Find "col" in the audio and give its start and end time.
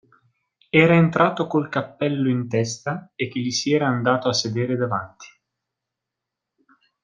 1.45-1.69